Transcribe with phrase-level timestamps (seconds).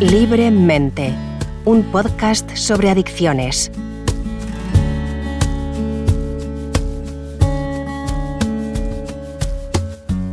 [0.00, 1.14] Libremente,
[1.64, 3.70] un podcast sobre adicciones.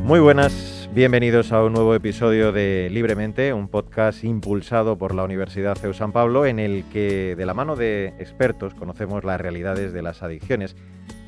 [0.03, 5.77] Muy buenas, bienvenidos a un nuevo episodio de Libremente, un podcast impulsado por la Universidad
[5.77, 10.01] CEU San Pablo en el que de la mano de expertos conocemos las realidades de
[10.01, 10.75] las adicciones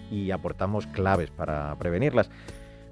[0.10, 2.32] y aportamos claves para prevenirlas.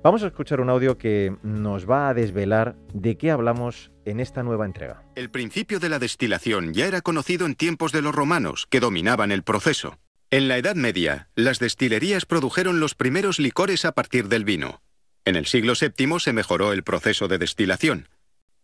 [0.04, 4.42] Vamos a escuchar un audio que nos va a desvelar de qué hablamos en esta
[4.42, 5.04] nueva entrega.
[5.14, 9.32] El principio de la destilación ya era conocido en tiempos de los romanos, que dominaban
[9.32, 10.00] el proceso.
[10.32, 14.82] En la Edad Media, las destilerías produjeron los primeros licores a partir del vino.
[15.24, 18.10] En el siglo VII se mejoró el proceso de destilación.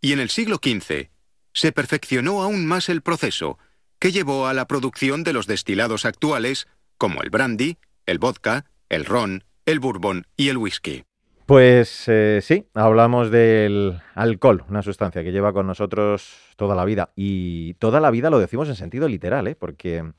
[0.02, 1.12] Y en el siglo XV
[1.54, 3.60] se perfeccionó aún más el proceso,
[4.00, 6.68] que llevó a la producción de los destilados actuales,
[6.98, 11.04] como el brandy, el vodka, el ron, el bourbon y el whisky.
[11.48, 17.12] Pues eh, sí, hablamos del alcohol, una sustancia que lleva con nosotros toda la vida.
[17.16, 19.56] Y toda la vida lo decimos en sentido literal, ¿eh?
[19.56, 20.12] porque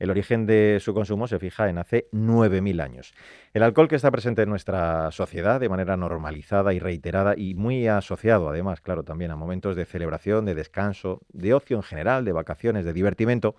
[0.00, 3.14] el origen de su consumo se fija en hace 9.000 años.
[3.54, 7.86] El alcohol que está presente en nuestra sociedad de manera normalizada y reiterada y muy
[7.86, 12.32] asociado además, claro, también a momentos de celebración, de descanso, de ocio en general, de
[12.32, 13.54] vacaciones, de divertimento.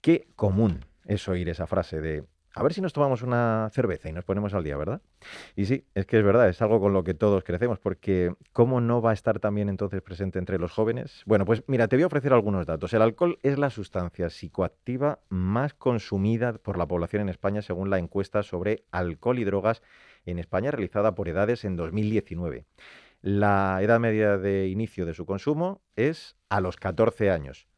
[0.00, 2.22] Qué común es oír esa frase de
[2.54, 5.00] a ver si nos tomamos una cerveza y nos ponemos al día, ¿verdad?
[5.56, 8.80] Y sí, es que es verdad, es algo con lo que todos crecemos, porque ¿cómo
[8.80, 11.22] no va a estar también entonces presente entre los jóvenes?
[11.24, 12.92] Bueno, pues mira, te voy a ofrecer algunos datos.
[12.92, 17.98] El alcohol es la sustancia psicoactiva más consumida por la población en España según la
[17.98, 19.82] encuesta sobre alcohol y drogas
[20.26, 22.66] en España realizada por edades en 2019.
[23.22, 27.68] La edad media de inicio de su consumo es a los 14 años.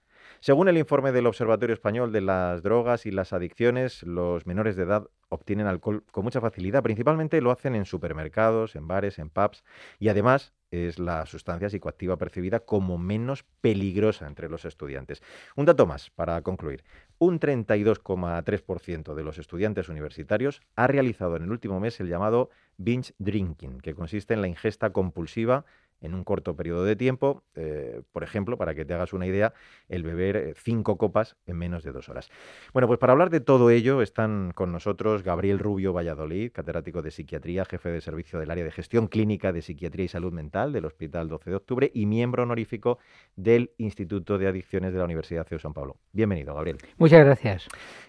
[0.44, 4.82] Según el informe del Observatorio Español de las Drogas y las Adicciones, los menores de
[4.82, 6.82] edad obtienen alcohol con mucha facilidad.
[6.82, 9.64] Principalmente lo hacen en supermercados, en bares, en pubs
[9.98, 15.22] y además es la sustancia psicoactiva percibida como menos peligrosa entre los estudiantes.
[15.56, 16.84] Un dato más para concluir.
[17.18, 23.14] Un 32,3% de los estudiantes universitarios ha realizado en el último mes el llamado binge
[23.18, 25.64] drinking, que consiste en la ingesta compulsiva
[26.04, 27.42] en un corto periodo de tiempo.
[27.54, 29.54] Eh, por ejemplo, para que te hagas una idea,
[29.88, 32.28] el beber eh, cinco copas en menos de dos horas.
[32.72, 37.10] Bueno, pues para hablar de todo ello están con nosotros Gabriel Rubio Valladolid, catedrático de
[37.10, 40.84] psiquiatría, jefe de servicio del área de gestión clínica de psiquiatría y salud mental del
[40.84, 42.98] Hospital 12 de Octubre y miembro honorífico
[43.36, 45.96] del Instituto de Adicciones de la Universidad de San Pablo.
[46.12, 46.78] Bienvenido, Gabriel.
[46.98, 47.68] Muchas gracias.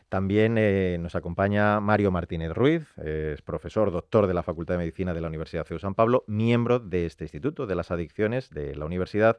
[0.10, 5.14] También eh, nos acompaña Mario Martínez Ruiz, es profesor, doctor de la Facultad de Medicina
[5.14, 8.86] de la Universidad de San Pablo, miembro de este instituto de las adicciones de la
[8.86, 9.38] universidad.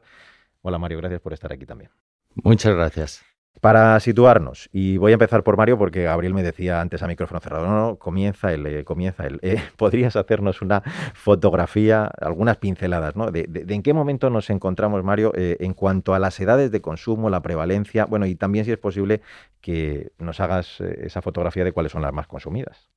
[0.61, 1.91] Hola Mario, gracias por estar aquí también.
[2.35, 3.23] Muchas gracias.
[3.59, 7.39] Para situarnos, y voy a empezar por Mario porque Gabriel me decía antes a micrófono
[7.39, 9.39] cerrado, no, no, comienza él, eh, comienza él.
[9.41, 10.83] Eh, ¿Podrías hacernos una
[11.15, 13.31] fotografía, algunas pinceladas, ¿no?
[13.31, 17.31] De, en qué momento nos encontramos, Mario, eh, en cuanto a las edades de consumo,
[17.31, 19.21] la prevalencia, bueno, y también si es posible
[19.59, 22.91] que nos hagas esa fotografía de cuáles son las más consumidas.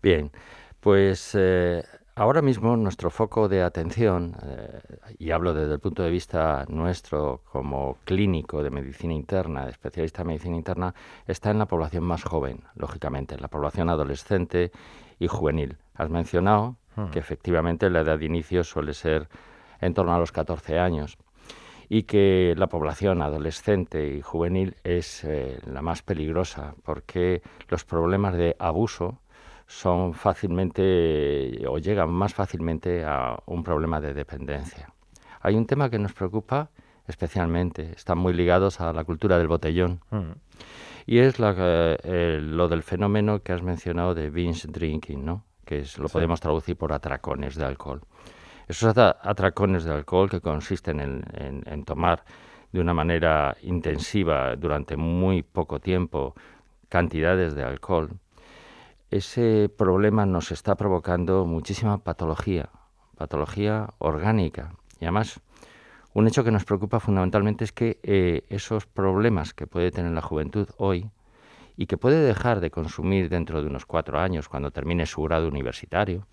[0.00, 0.30] Bien,
[0.78, 1.36] pues
[2.18, 4.80] Ahora mismo nuestro foco de atención, eh,
[5.18, 10.28] y hablo desde el punto de vista nuestro como clínico de medicina interna, especialista en
[10.28, 10.94] medicina interna,
[11.26, 14.72] está en la población más joven, lógicamente, en la población adolescente
[15.18, 15.76] y juvenil.
[15.94, 17.10] Has mencionado hmm.
[17.10, 19.28] que efectivamente la edad de inicio suele ser
[19.82, 21.18] en torno a los 14 años
[21.90, 28.38] y que la población adolescente y juvenil es eh, la más peligrosa porque los problemas
[28.38, 29.20] de abuso,
[29.66, 34.92] son fácilmente o llegan más fácilmente a un problema de dependencia.
[35.40, 36.70] Hay un tema que nos preocupa
[37.08, 40.00] especialmente, están muy ligados a la cultura del botellón.
[40.10, 40.32] Mm.
[41.06, 45.44] Y es la, eh, lo del fenómeno que has mencionado de binge drinking, ¿no?
[45.64, 48.00] que es, lo podemos traducir por atracones de alcohol.
[48.66, 52.24] Esos atracones de alcohol que consisten en tomar
[52.72, 56.34] de una manera intensiva durante muy poco tiempo
[56.88, 58.10] cantidades de alcohol,
[59.10, 62.70] ese problema nos está provocando muchísima patología,
[63.16, 64.72] patología orgánica.
[65.00, 65.40] Y además,
[66.12, 70.22] un hecho que nos preocupa fundamentalmente es que eh, esos problemas que puede tener la
[70.22, 71.10] juventud hoy
[71.76, 75.46] y que puede dejar de consumir dentro de unos cuatro años cuando termine su grado
[75.46, 76.26] universitario,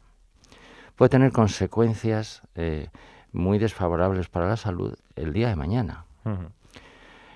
[0.96, 2.90] puede tener consecuencias eh,
[3.34, 6.06] muy desfavorables para la salud el día de mañana.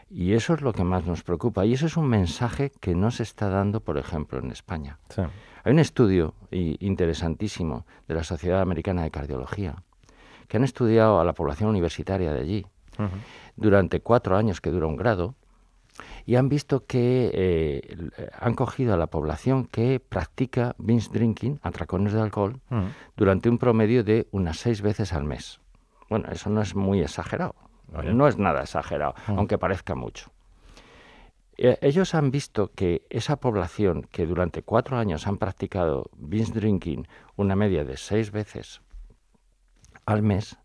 [0.10, 1.66] Y eso es lo que más nos preocupa.
[1.66, 5.00] Y eso es un mensaje que no se está dando, por ejemplo, en España.
[5.64, 9.84] Hay un estudio interesantísimo de la Sociedad Americana de Cardiología
[10.48, 12.66] que han estudiado a la población universitaria de allí
[13.58, 15.36] durante cuatro años que dura un grado
[16.26, 22.14] y han visto que eh, han cogido a la población que practica binge drinking, atracones
[22.14, 22.62] de alcohol,
[23.16, 25.60] durante un promedio de unas seis veces al mes.
[26.10, 27.56] Bueno, eso no es muy exagerado
[27.92, 29.38] No es nada exagerado, mm.
[29.38, 30.32] aunque parezca mucho.
[31.58, 37.08] Eh, ellos han visto que esa población que durante cuatro años han practicado binge drinking
[37.36, 38.82] una media de seis veces
[40.06, 40.58] al mes,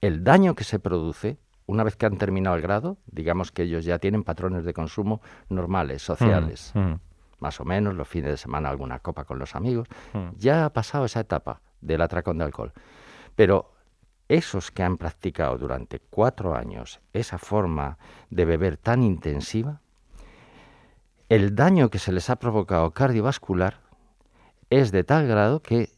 [0.00, 3.84] el daño que se produce una vez que han terminado el grado, digamos que ellos
[3.84, 5.20] ya tienen patrones de consumo
[5.50, 7.00] normales, sociales, mm, mm.
[7.40, 10.38] más o menos, los fines de semana alguna copa con los amigos, mm.
[10.38, 12.72] ya ha pasado esa etapa del atracón de alcohol.
[13.36, 13.72] Pero
[14.28, 17.98] esos que han practicado durante cuatro años esa forma
[18.30, 19.80] de beber tan intensiva,
[21.28, 23.80] el daño que se les ha provocado cardiovascular
[24.70, 25.90] es de tal grado que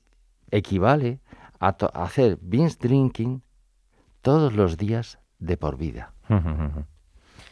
[0.50, 1.20] equivale
[1.58, 3.42] a, a hacer binge drinking
[4.22, 6.12] todos los días de por vida.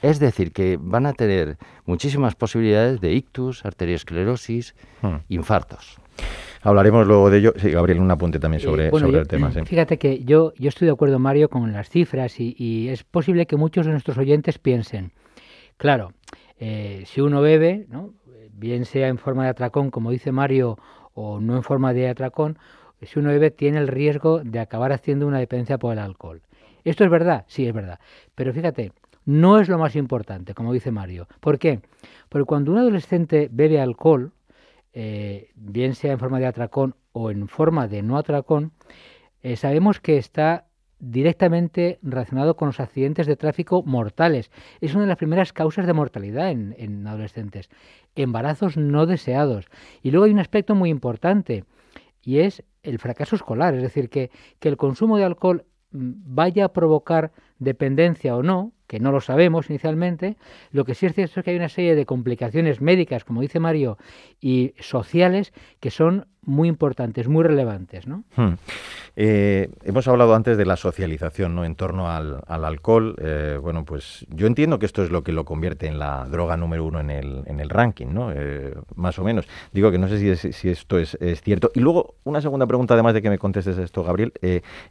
[0.00, 5.16] Es decir, que van a tener muchísimas posibilidades de ictus, arteriosclerosis, hmm.
[5.28, 5.98] infartos.
[6.62, 7.52] Hablaremos luego de ello.
[7.56, 9.50] Sí, Gabriel, un apunte también sobre, sobre el tema.
[9.50, 13.56] Fíjate que yo, yo estoy de acuerdo, Mario, con las cifras y, es posible que
[13.56, 15.12] muchos de nuestros oyentes piensen,
[15.76, 16.12] claro,
[16.58, 18.14] eh, si uno bebe, ¿no?
[18.58, 20.78] bien sea en forma de atracón, como dice Mario,
[21.14, 22.58] o no en forma de atracón,
[23.02, 26.42] si uno bebe tiene el riesgo de acabar haciendo una dependencia por el alcohol.
[26.84, 27.44] ¿Esto es verdad?
[27.48, 28.00] Sí, es verdad.
[28.34, 28.92] Pero fíjate,
[29.24, 31.28] no es lo más importante, como dice Mario.
[31.40, 31.80] ¿Por qué?
[32.28, 34.32] Porque cuando un adolescente bebe alcohol,
[34.92, 38.72] eh, bien sea en forma de atracón o en forma de no atracón,
[39.42, 40.66] eh, sabemos que está
[40.98, 44.50] directamente relacionado con los accidentes de tráfico mortales.
[44.80, 47.70] Es una de las primeras causas de mortalidad en, en adolescentes.
[48.16, 49.66] Embarazos no deseados.
[50.02, 51.64] Y luego hay un aspecto muy importante
[52.22, 53.74] y es el fracaso escolar.
[53.74, 58.98] Es decir, que, que el consumo de alcohol vaya a provocar dependencia o no, que
[58.98, 60.36] no lo sabemos inicialmente,
[60.72, 63.60] lo que sí es cierto es que hay una serie de complicaciones médicas, como dice
[63.60, 63.98] Mario,
[64.40, 68.06] y sociales que son muy importantes, muy relevantes.
[68.06, 68.24] ¿no?
[68.34, 68.54] Hmm.
[69.16, 71.64] Eh, hemos hablado antes de la socialización ¿no?
[71.64, 73.14] en torno al, alcohol.
[73.18, 76.56] Eh, bueno, pues yo entiendo que esto es lo que lo convierte en la droga
[76.56, 78.32] número uno en el, en el ranking, ¿no?
[78.32, 79.46] Eh, más o menos.
[79.72, 81.70] Digo que no sé si, si esto es, cierto.
[81.74, 84.32] Y luego, una segunda pregunta, además de que me contestes esto, Gabriel,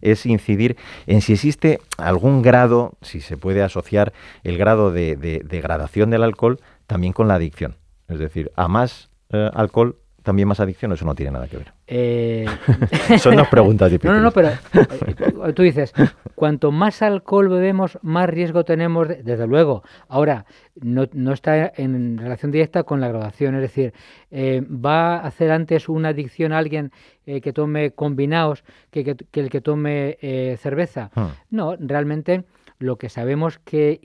[0.01, 0.77] es incidir
[1.07, 4.13] en si existe algún grado, si se puede asociar
[4.43, 7.75] el grado de, de degradación del alcohol también con la adicción.
[8.07, 11.73] Es decir, a más alcohol también más adicción o eso no tiene nada que ver?
[11.87, 12.45] Eh,
[13.17, 14.07] Son dos preguntas difíciles.
[14.17, 15.93] No, no, no, pero eh, tú dices,
[16.35, 19.83] cuanto más alcohol bebemos, más riesgo tenemos, desde luego.
[20.09, 20.45] Ahora,
[20.75, 23.93] no, no, está en relación directa con la graduación, es decir,
[24.31, 26.91] eh, ¿va a hacer antes una adicción a alguien
[27.25, 30.17] que tome combinados que, que, el que tome
[30.59, 31.09] cerveza?
[31.15, 31.27] Hmm.
[31.49, 32.43] No, realmente
[32.79, 33.99] lo que sabemos que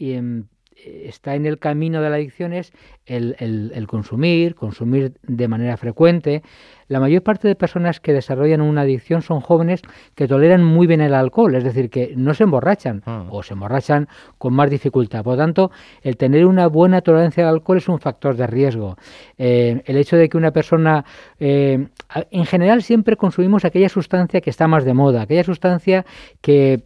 [0.76, 2.72] está en el camino de la adicción es
[3.06, 6.42] el, consumir, consumir de manera frecuente.
[6.88, 9.82] La mayor parte de personas que desarrollan una adicción son jóvenes
[10.14, 13.26] que toleran muy bien el alcohol, es decir, que no se emborrachan ah.
[13.30, 14.08] o se emborrachan
[14.38, 15.24] con más dificultad.
[15.24, 15.70] Por lo tanto,
[16.02, 18.96] el tener una buena tolerancia al alcohol es un factor de riesgo.
[19.38, 21.04] Eh, el hecho de que una persona,
[21.40, 21.88] eh,
[22.30, 26.04] en general siempre consumimos aquella sustancia que está más de moda, aquella sustancia
[26.40, 26.82] que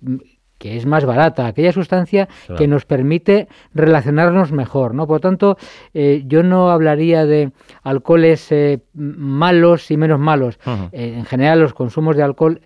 [0.58, 5.06] que es más barata, aquella sustancia que nos permite relacionarnos mejor, ¿no?
[5.06, 5.58] Por lo tanto,
[5.92, 10.58] eh, yo no hablaría de alcoholes eh, malos y menos malos.
[10.92, 12.60] Eh, en general, los consumos de alcohol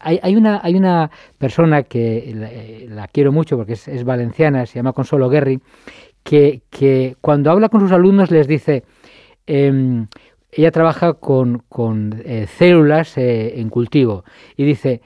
[0.00, 4.92] hay, hay, una, hay una persona que la, quiero mucho porque es, valenciana, se llama
[4.92, 5.60] Consuelo Guerri,
[6.24, 8.82] que, que, cuando habla con sus alumnos les dice,
[9.46, 10.08] em,
[10.50, 14.24] ella trabaja con, con células en cultivo
[14.56, 15.00] y dice,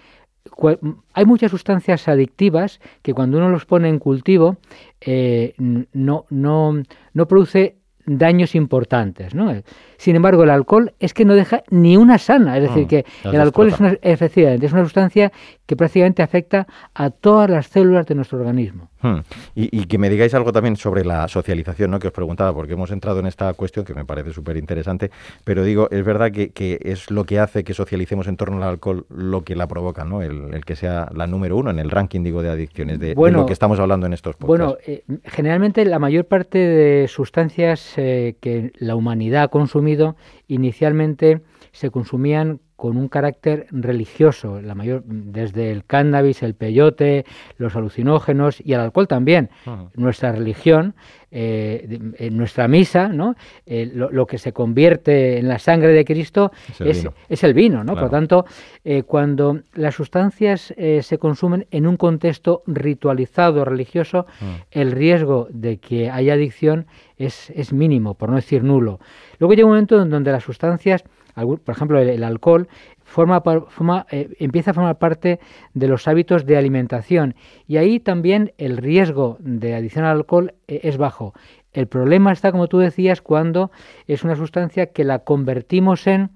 [1.12, 4.56] hay muchas sustancias adictivas que cuando uno los pone en cultivo
[5.00, 6.82] eh, no, no,
[7.12, 9.34] no produce daños importantes.
[9.34, 9.52] ¿no?
[9.96, 13.04] Sin embargo, el alcohol es que no deja ni una sana, es decir, mm, que
[13.24, 15.32] el alcohol es una, efectivamente, es una sustancia
[15.72, 18.90] que prácticamente afecta a todas las células de nuestro organismo.
[19.00, 19.20] Hmm.
[19.54, 21.98] Y, que me digáis algo también sobre la socialización, ¿no?
[21.98, 25.10] que os preguntaba, porque hemos entrado en esta cuestión que me parece súper interesante,
[25.44, 29.06] pero digo, es verdad que, es lo que hace que socialicemos en torno al alcohol
[29.08, 30.20] lo que la provoca, ¿no?
[30.20, 33.54] el, que sea la número uno en el ranking digo, de adicciones, de, lo que
[33.54, 34.46] estamos hablando en estos podcasts.
[34.46, 40.16] Bueno, eh, generalmente la mayor parte de sustancias eh, que la humanidad ha consumido
[40.48, 41.40] inicialmente
[41.72, 47.24] se consumían con un carácter religioso, la mayor, desde el cannabis, el peyote,
[47.56, 49.50] los alucinógenos y el alcohol también.
[49.94, 50.96] Nuestra religión,
[51.30, 53.36] eh, en nuestra misa, ¿no?
[53.66, 57.94] Eh, lo, que se convierte en la sangre de Cristo es, el vino, ¿no?
[57.94, 58.46] Por lo tanto,
[58.82, 64.26] eh, cuando las sustancias se consumen en un contexto ritualizado, religioso,
[64.72, 66.86] el riesgo de que haya adicción
[67.16, 68.98] es, es mínimo, por no decir nulo.
[69.38, 72.68] Luego llega un momento en donde las sustancias por ejemplo, el, alcohol
[73.04, 75.40] forma, forma eh, empieza a formar parte
[75.74, 77.34] de los hábitos de alimentación
[77.66, 81.34] y ahí también el riesgo de adicción al alcohol eh, es bajo.
[81.72, 83.70] El problema está, como tú decías, cuando
[84.06, 86.30] es una sustancia que la convertimos en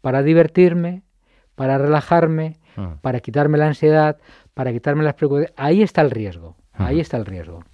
[0.00, 1.02] para divertirme,
[1.54, 2.96] para relajarme, ah.
[3.02, 4.16] para quitarme la ansiedad,
[4.54, 5.54] para quitarme las preocupaciones.
[5.56, 6.56] Ahí está el riesgo.
[6.72, 7.64] Ahí está el riesgo.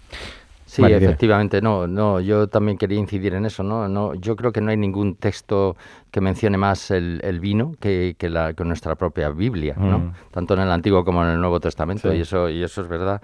[0.74, 3.88] Sí, efectivamente, no, no, yo también quería incidir en eso, ¿no?
[3.88, 5.76] no yo creo que no hay ningún texto
[6.10, 10.00] que mencione más el, vino que, que, la, que nuestra propia Biblia, ¿no?
[10.00, 10.12] Mm.
[10.32, 13.22] Tanto en el Antiguo como en el Nuevo Testamento, y eso y eso es verdad.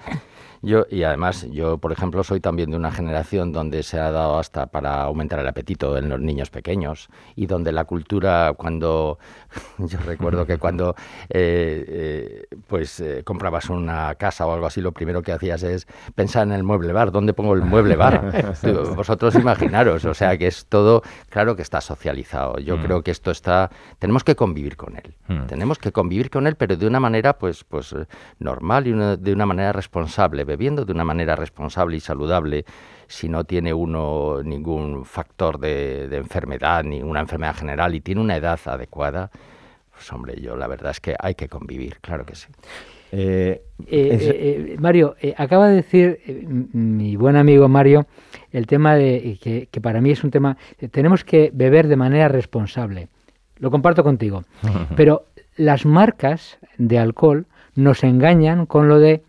[0.63, 4.39] Yo, y además, yo, por ejemplo, soy también de una generación donde se ha dado
[4.39, 9.19] hasta para aumentar el apetito en los niños pequeños y donde la cultura, cuando,
[9.79, 10.95] yo recuerdo que cuando
[11.31, 15.87] eh, eh, pues eh, comprabas una casa o algo así, lo primero que hacías es
[16.15, 18.55] pensar en el mueble bar, ¿dónde pongo el mueble bar?
[18.97, 22.59] Vosotros imaginaros, o sea que es todo, claro que está socializado.
[22.59, 22.83] Yo mm.
[22.83, 25.47] creo que esto está, tenemos que convivir con él, mm.
[25.47, 27.95] tenemos que convivir con él, pero de una manera pues, pues
[28.39, 32.65] normal y de una manera responsable bebiendo de una manera responsable y saludable,
[33.07, 38.37] si no tiene uno ningún factor de, enfermedad, ni una enfermedad general y tiene una
[38.37, 39.31] edad adecuada,
[39.93, 42.49] pues hombre, yo la verdad es que hay que convivir, claro que sí.
[43.13, 46.21] Eh, eh, eh, Mario, acaba de decir
[46.73, 48.07] mi buen amigo Mario
[48.53, 50.57] el tema de que, que, para mí es un tema,
[50.91, 53.09] tenemos que beber de manera responsable.
[53.59, 54.45] Lo comparto contigo.
[54.97, 55.27] Pero
[55.57, 59.23] las marcas de alcohol nos engañan con lo de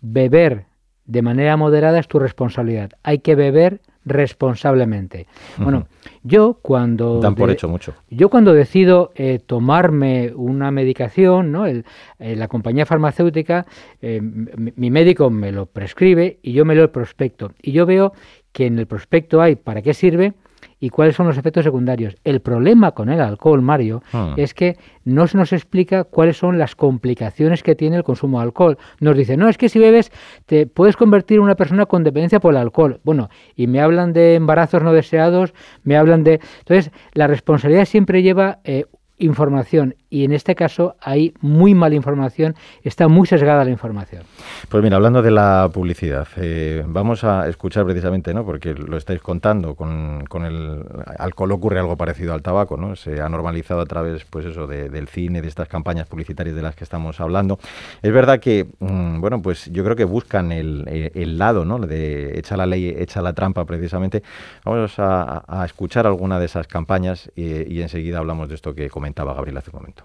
[0.00, 0.66] beber
[1.04, 2.90] de manera moderada es tu responsabilidad.
[3.02, 5.26] Hay que beber responsablemente.
[5.58, 5.86] Bueno,
[6.22, 7.20] yo cuando...
[7.20, 7.94] Dan por hecho mucho.
[8.08, 11.66] Yo cuando decido eh, tomarme una medicación, ¿no?
[11.66, 11.84] El,
[12.18, 13.66] eh, la compañía farmacéutica,
[14.00, 17.52] eh, mi, médico me lo prescribe y yo me leo el prospecto.
[17.60, 18.12] Y yo veo
[18.52, 20.32] que en el prospecto hay para qué sirve
[20.80, 22.16] y cuáles son los efectos secundarios.
[22.24, 24.34] El problema con el alcohol, Mario, ah.
[24.36, 28.44] es que no se nos explica cuáles son las complicaciones que tiene el consumo de
[28.44, 28.78] alcohol.
[28.98, 30.10] Nos dicen, no, es que si bebes
[30.46, 33.00] te puedes convertir en una persona con dependencia por el alcohol.
[33.04, 35.52] Bueno, y me hablan de embarazos no deseados,
[35.84, 36.40] me hablan de...
[36.60, 38.86] Entonces, la responsabilidad siempre lleva eh,
[39.18, 44.24] información y en este caso hay muy mala información, está muy sesgada la información.
[44.68, 48.44] Pues mira, hablando de la publicidad, eh, vamos a escuchar precisamente, ¿no?
[48.44, 50.84] porque lo estáis contando, con, con, el
[51.18, 52.96] alcohol ocurre algo parecido al tabaco, ¿no?
[52.96, 56.74] se ha normalizado a través pues eso, del cine, de estas campañas publicitarias de las
[56.74, 57.60] que estamos hablando.
[58.02, 61.78] Es verdad que, mm, bueno, pues yo creo que buscan el, el, lado ¿no?
[61.78, 64.22] de echa la ley, echa la trampa precisamente.
[64.64, 69.34] Vamos a, escuchar alguna de esas campañas y, y enseguida hablamos de esto que comentaba
[69.34, 69.99] Gabriel hace un momento.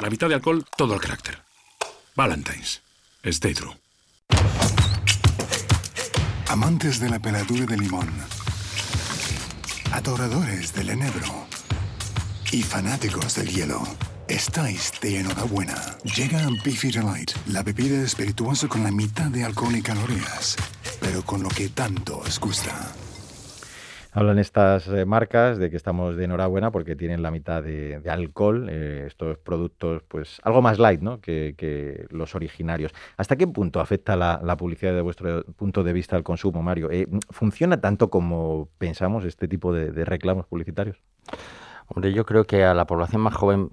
[0.00, 1.38] La mitad de alcohol, todo el carácter.
[2.16, 2.82] Valentine's.
[3.24, 3.72] Stay true.
[6.48, 8.08] Amantes de la peladura de limón.
[9.92, 11.46] Adoradores del enebro.
[12.50, 13.82] Y fanáticos del hielo.
[14.26, 15.96] Estáis de enhorabuena.
[16.16, 20.56] Llega Beefy Delight, la bebida espirituosa con la mitad de alcohol y calorías,
[21.00, 22.92] pero con lo que tanto os gusta.
[24.12, 28.68] Hablan estas eh, marcas de que estamos de enhorabuena porque tienen la mitad de, alcohol,
[28.70, 31.20] eh, estos productos, pues algo más light ¿no?
[31.20, 32.92] que, los originarios.
[33.16, 36.90] ¿Hasta qué punto afecta la, publicidad de vuestro punto de vista al consumo, Mario?
[36.90, 40.96] Eh, ¿Funciona tanto como pensamos este tipo de, de reclamos publicitarios?
[41.86, 43.70] Hombre, yo creo que a la población más joven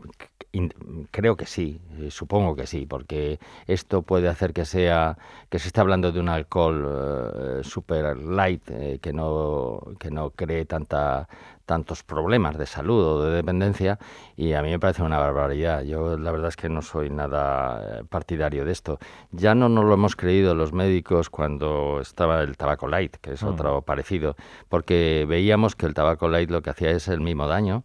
[1.12, 5.18] creo que sí, eh, supongo que sí, porque esto puede hacer que sea
[5.50, 10.32] que se esté hablando de un alcohol eh, super light eh, que no que no
[10.32, 11.28] cree tanta
[11.66, 13.98] tantos problemas de salud o de dependencia
[14.38, 15.82] y a mí me parece una barbaridad.
[15.84, 19.00] Yo la verdad es que no soy nada partidario de esto.
[19.32, 23.44] Ya no nos lo hemos creído los médicos cuando estaba el tabaco light, que es
[23.44, 23.48] mm.
[23.48, 24.36] otro parecido,
[24.70, 27.84] porque veíamos que el tabaco light lo que hacía es el mismo daño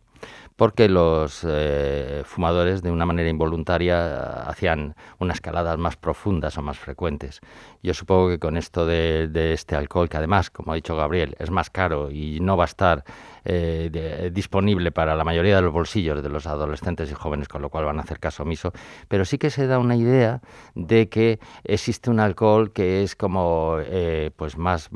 [0.60, 6.78] porque los eh, fumadores de una manera involuntaria hacían unas escaladas más profundas o más
[6.78, 7.40] frecuentes.
[7.82, 11.50] Yo supongo que con esto de, este alcohol, que además, como ha dicho Gabriel, es
[11.50, 13.04] más caro y no va a estar
[13.46, 17.70] eh, disponible para la mayoría de los bolsillos de los adolescentes y jóvenes, con lo
[17.70, 18.70] cual van a hacer caso omiso,
[19.08, 20.42] pero sí que se da una idea
[20.74, 24.90] de que existe un alcohol que es como eh, pues más,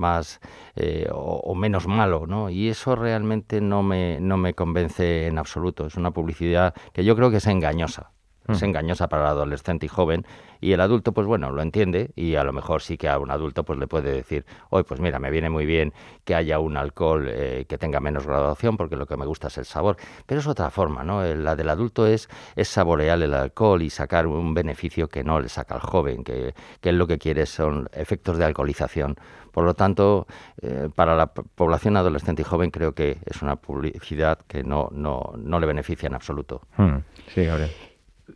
[1.11, 2.51] o, menos malo, ¿no?
[2.51, 5.54] Y eso realmente no me, no me convence en absoluto.
[5.87, 8.14] Es una publicidad que yo creo que es engañosa.
[8.49, 10.27] Es engañosa para el adolescente y joven
[10.61, 13.31] y el adulto pues bueno lo entiende y a lo mejor sí que a un
[13.31, 15.93] adulto pues le puede decir hoy pues mira me viene muy bien
[16.25, 19.59] que haya un alcohol eh, que tenga menos graduación porque lo que me gusta es
[19.59, 19.97] el sabor
[20.27, 24.27] pero es otra forma no la del adulto es es saborear el alcohol y sacar
[24.27, 27.89] un beneficio que no le saca al joven que, que él lo que quiere son
[27.93, 29.17] efectos de alcoholización.
[29.53, 30.27] Por lo tanto
[30.61, 35.33] eh, para la población adolescente y joven creo que es una publicidad que no no,
[35.37, 36.63] no le beneficia en absoluto.
[36.77, 36.99] Hmm.
[37.33, 37.71] sí Gabriel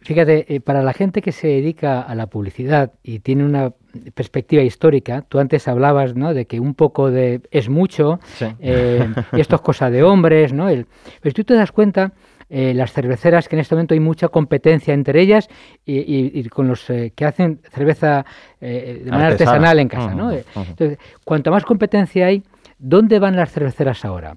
[0.03, 3.73] Fíjate, eh, para la gente que se dedica a la publicidad y tiene una
[4.15, 6.35] perspectiva histórica, tú antes hablabas ¿no?
[6.35, 8.47] de que un poco de es mucho, Sí.
[8.61, 10.69] eh, y esto es cosa de hombres, ¿no?
[10.69, 10.87] El-
[11.23, 12.13] pero tú te das cuenta,
[12.51, 15.49] eh, las cerveceras, que en este momento hay mucha competencia entre ellas
[15.87, 18.25] y, y- y con los que hacen cerveza
[18.61, 19.51] de manera Artesana.
[19.53, 20.31] artesanal en casa, ¿no?
[20.33, 22.43] Entonces, cuanto más competencia hay,
[22.79, 24.37] ¿dónde van las cerveceras ahora?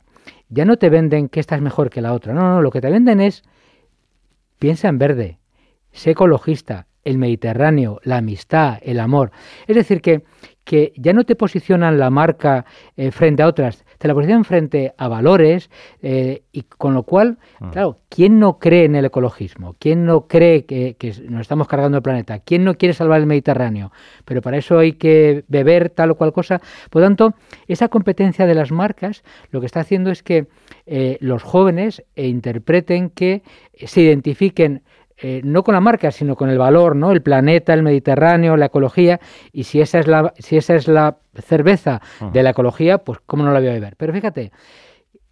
[0.50, 2.80] Ya no te venden que esta es mejor que la otra, no, no, lo que
[2.82, 3.44] te venden es
[4.60, 5.38] piensa en verde,
[5.92, 9.32] sé ecologista, el Mediterráneo, la amistad, el amor.
[9.68, 10.24] Es decir, que,
[10.64, 14.94] que ya no te posicionan la marca eh, frente a otras, te la posicionan frente
[14.98, 15.70] a valores
[16.02, 17.40] eh, y con lo cual,
[17.72, 19.76] claro, ¿quién no cree en el ecologismo?
[19.80, 22.40] ¿Quién no cree que, que nos estamos cargando el planeta?
[22.40, 23.92] ¿Quién no quiere salvar el Mediterráneo?
[24.26, 26.62] Pero para eso hay que beber tal o cual cosa.
[26.90, 27.34] Por lo tanto,
[27.68, 30.48] esa competencia de las marcas lo que está haciendo es que
[30.86, 33.44] eh, los jóvenes interpreten que
[33.74, 34.84] se identifiquen
[35.22, 37.12] eh, no con la marca, sino con el valor, ¿no?
[37.12, 39.20] El planeta, el Mediterráneo, la ecología.
[39.52, 42.02] Y si esa es la, si esa es la cerveza
[42.34, 43.96] de la ecología, pues cómo no la voy a beber.
[43.98, 44.52] Pero fíjate,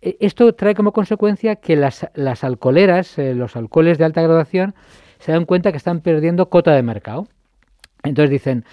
[0.02, 4.76] eh, esto trae como consecuencia que las, las alcoholeras, eh, los alcoholes de alta graduación,
[5.20, 7.28] se dan cuenta que están perdiendo cota de mercado.
[8.04, 8.66] Entonces dicen,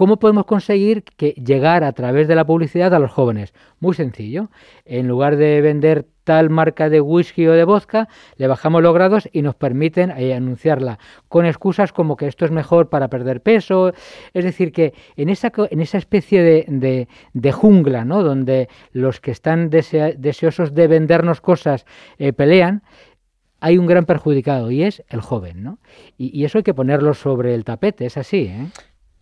[0.00, 3.52] ¿cómo podemos conseguir que llegar a través de la publicidad a los jóvenes?
[3.80, 4.48] Muy sencillo.
[4.86, 9.28] En lugar de vender tal marca de whisky o de vodka, le bajamos los grados
[9.30, 13.92] y nos permiten eh, anunciarla con excusas como que esto es mejor para perder peso.
[14.32, 18.22] Es decir, que en esa, en esa especie de, de- de jungla, ¿no?
[18.22, 21.84] donde los que están deseosos de vendernos cosas
[22.18, 22.84] eh, pelean,
[23.60, 25.78] hay un gran perjudicado y es el joven, ¿no?
[26.16, 28.68] Y, y eso hay que ponerlo sobre el tapete, es así, ¿eh?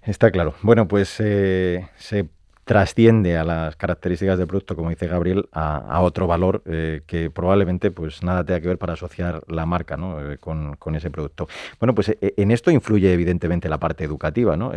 [0.09, 0.55] Está claro.
[0.63, 2.31] Bueno, pues eh, se
[2.65, 7.91] trasciende a las características del producto, como dice Gabriel, a, otro valor eh, que probablemente
[7.91, 10.33] pues nada tenga que ver para asociar la marca ¿no?
[10.33, 11.47] Eh, con, con ese producto.
[11.79, 14.73] Bueno, pues en esto influye evidentemente la parte educativa, ¿no?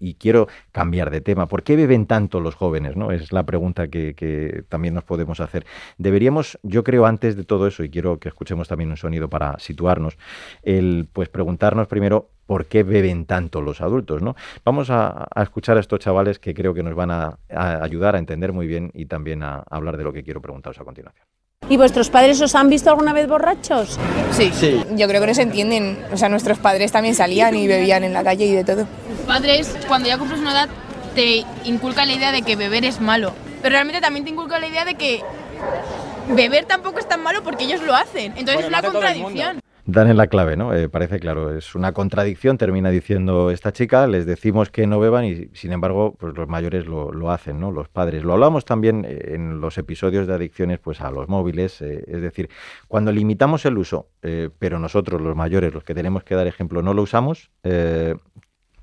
[0.00, 1.46] Y quiero cambiar de tema.
[1.46, 2.96] ¿Por qué beben tanto los jóvenes?
[2.96, 3.12] ¿no?
[3.12, 5.64] Es la pregunta que, que también nos podemos hacer.
[5.98, 9.60] Deberíamos, yo creo, antes de todo eso, y quiero que escuchemos también un sonido para
[9.60, 10.18] situarnos,
[10.64, 14.36] el pues preguntarnos primero por qué beben tanto los adultos, ¿no?
[14.64, 18.16] Vamos a, a escuchar a estos chavales que creo que nos van a, a ayudar
[18.16, 21.26] a entender muy bien y también a, hablar de lo que quiero preguntaros a continuación.
[21.68, 23.98] ¿Y vuestros padres os han visto alguna vez borrachos?
[24.32, 24.50] Sí.
[24.96, 25.98] Yo creo que no se entienden.
[26.12, 28.86] O sea, nuestros padres también salían y bebían en la calle y de todo.
[29.26, 30.68] padres, cuando ya cumples una edad,
[31.14, 33.32] te inculcan la idea de que beber es malo.
[33.62, 35.22] Pero realmente también te inculcan la idea de que
[36.28, 38.34] beber tampoco es tan malo porque ellos lo hacen.
[38.36, 39.60] Entonces es una contradicción.
[39.86, 40.72] Dan en la clave, ¿no?
[40.72, 45.26] Eh, parece claro, es una contradicción, termina diciendo esta chica, les decimos que no beban
[45.26, 47.70] y sin embargo, pues los mayores lo, hacen, ¿no?
[47.70, 48.24] Los padres.
[48.24, 52.22] Lo hablamos también eh, en los episodios de adicciones pues a los móviles, eh, es
[52.22, 52.48] decir,
[52.88, 54.08] cuando limitamos el uso,
[54.58, 57.50] pero nosotros los mayores, los que tenemos que dar ejemplo, no lo usamos,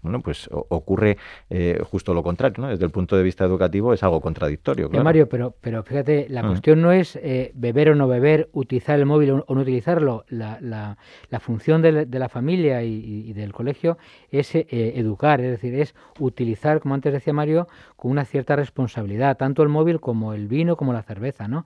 [0.01, 1.17] bueno, pues ocurre
[1.49, 2.69] eh, justo lo contrario, ¿no?
[2.69, 5.03] Desde el punto de vista educativo es algo contradictorio, claro.
[5.03, 6.47] Mario, pero, pero fíjate, la Mm.
[6.47, 10.25] cuestión no es eh, beber o no beber, utilizar el móvil o, no utilizarlo.
[10.29, 10.97] La, la-
[11.29, 13.97] la función de, la- de la familia y, del colegio
[14.29, 19.37] es eh, educar, es decir, es utilizar, como antes decía Mario, con una cierta responsabilidad,
[19.37, 21.65] tanto el móvil como el vino, como la cerveza, ¿no?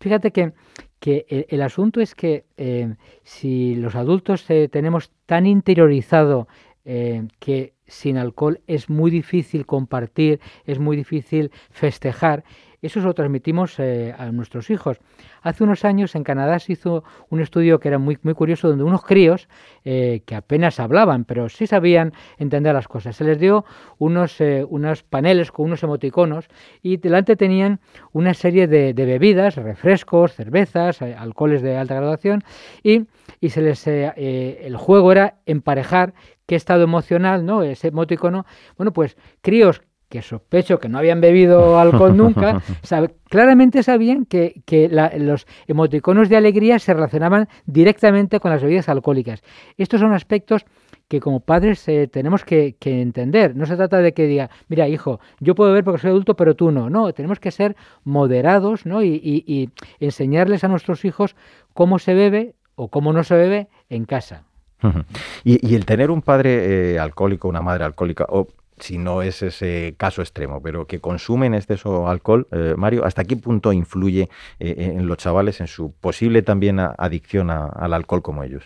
[0.00, 0.52] Fíjate que,
[1.00, 6.48] que el, el asunto es que eh, si los adultos tenemos tan interiorizado
[7.38, 12.44] que sin alcohol es muy difícil compartir, es muy difícil festejar.
[12.84, 14.98] Eso se lo transmitimos eh, a nuestros hijos.
[15.40, 18.84] Hace unos años en Canadá se hizo un estudio que era muy, muy curioso, donde
[18.84, 19.48] unos críos
[19.86, 23.64] eh, que apenas hablaban, pero sí sabían entender las cosas, se les dio
[23.96, 26.46] unos, eh, unos paneles con unos emoticonos
[26.82, 27.80] y delante tenían
[28.12, 32.44] una serie de, de bebidas, refrescos, cervezas, alcoholes de alta graduación
[32.82, 33.06] y,
[33.40, 36.12] y se les, el juego era emparejar
[36.46, 37.62] qué estado emocional, ¿no?
[37.62, 38.46] Ese emoticono.
[38.76, 44.62] Bueno, pues críos que sospecho que no habían bebido alcohol nunca, sabe- claramente sabían que,
[44.64, 49.42] que la- los emoticonos de alegría se relacionaban directamente con las bebidas alcohólicas.
[49.76, 50.66] Estos son aspectos
[51.08, 53.56] que como padres eh, tenemos que, que entender.
[53.56, 56.54] No se trata de que diga, mira, hijo, yo puedo beber porque soy adulto, pero
[56.54, 56.88] tú no.
[56.90, 59.02] No, tenemos que ser moderados ¿no?
[59.02, 61.34] y, y- y enseñarles a nuestros hijos
[61.72, 64.44] cómo se bebe o cómo no se bebe en casa.
[65.44, 69.94] Y, el tener un padre eh, alcohólico, una madre alcohólica, o si no es ese
[69.96, 75.06] caso extremo, pero que consumen exceso alcohol, eh, Mario, ¿hasta qué punto influye eh, en
[75.06, 78.64] los chavales en su posible también adicción al alcohol como ellos?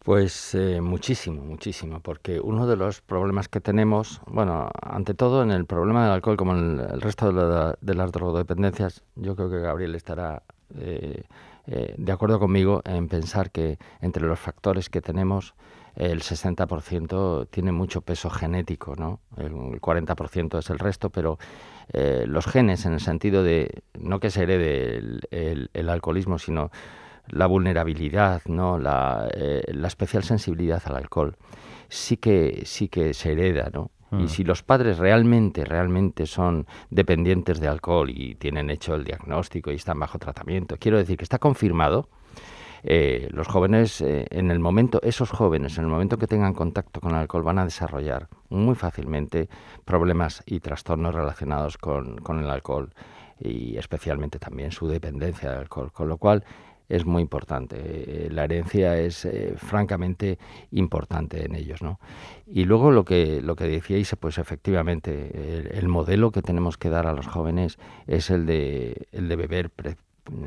[0.00, 5.64] Pues muchísimo, muchísimo, porque uno de los problemas que tenemos, bueno, ante todo en el
[5.64, 7.32] problema del alcohol, como en el resto
[7.80, 10.44] de, las drogodependencias, yo creo que Gabriel estará
[11.66, 15.54] de acuerdo conmigo en pensar que entre los factores que tenemos,
[15.96, 19.20] el 60% tiene mucho peso genético, ¿no?
[19.38, 21.38] El 40% es el resto, pero
[21.92, 25.00] eh, los genes en el sentido de, no que se herede
[25.30, 26.70] el, alcoholismo, sino
[27.28, 28.78] la vulnerabilidad, ¿no?
[28.78, 31.36] La, eh, la, especial sensibilidad al alcohol,
[31.88, 33.90] sí que, sí que se hereda, ¿no?
[34.20, 39.70] Y si los padres realmente, realmente son dependientes de alcohol y tienen hecho el diagnóstico
[39.70, 42.08] y están bajo tratamiento, quiero decir que está confirmado,
[42.88, 47.00] eh, los jóvenes, eh, en el momento, esos jóvenes, en el momento que tengan contacto
[47.00, 49.48] con el alcohol, van a desarrollar muy fácilmente
[49.84, 52.92] problemas y trastornos relacionados con, el alcohol
[53.40, 56.44] y especialmente también su dependencia del alcohol, con lo cual
[56.88, 57.76] es muy importante.
[57.78, 60.38] Eh, la herencia es francamente
[60.70, 61.98] importante en ellos, ¿no?
[62.46, 67.06] Y luego lo que lo que decíais, pues efectivamente el, modelo que tenemos que dar
[67.06, 69.70] a los jóvenes es el de el de beber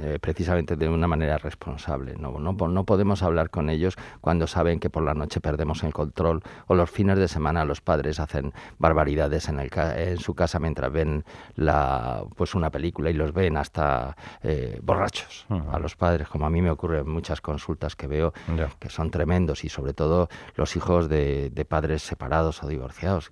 [0.01, 2.15] eh, precisamente de una manera responsable.
[2.17, 2.39] ¿no?
[2.39, 6.41] No, no podemos hablar con ellos cuando saben que por la noche perdemos el control
[6.67, 10.91] o los fines de semana los padres hacen barbaridades en, el, en su casa mientras
[10.91, 11.23] ven
[11.55, 16.49] la, pues una película y los ven hasta eh, borrachos a los padres, como a
[16.49, 18.33] mí me ocurre en muchas consultas que veo
[18.79, 23.31] que son tremendos y sobre todo los hijos de, de padres separados o divorciados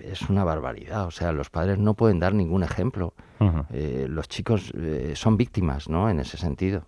[0.00, 1.06] es una barbaridad.
[1.06, 3.14] O sea, los padres no pueden dar ningún ejemplo.
[3.72, 6.08] Eh, los chicos eh, son víctimas, ¿no?
[6.08, 6.84] En ese sentido.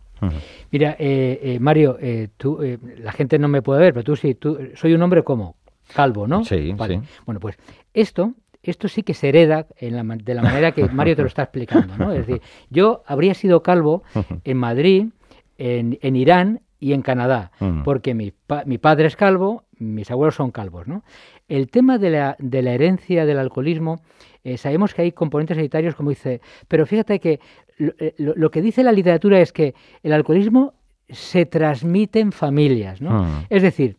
[0.71, 1.97] Mira, eh, Mario,
[2.37, 2.61] tú,
[2.99, 5.57] la gente no me puede ver, pero tú sí, tú, soy un hombre como
[5.95, 6.45] calvo, ¿no?
[6.45, 7.01] Sí, sí.
[7.25, 7.57] Bueno, pues
[7.95, 11.29] esto, esto sí que se hereda en la, de la manera que Mario te lo
[11.29, 12.13] está explicando, ¿no?
[12.13, 14.03] Es decir, yo habría sido calvo
[14.45, 15.07] en Madrid,
[15.57, 17.51] en, en Irán y en Canadá,
[17.85, 18.33] porque mi,
[18.67, 21.03] mi padre es calvo, mis abuelos son calvos, ¿no?
[21.49, 24.01] El tema de la, de la herencia del alcoholismo,
[24.45, 27.41] eh, sabemos que hay componentes hereditarios, como dice, pero fíjate que
[27.79, 30.75] eh, lo, que dice la literatura es que el alcoholismo
[31.09, 33.27] se transmite en familias, ¿no?
[33.49, 33.97] Es decir,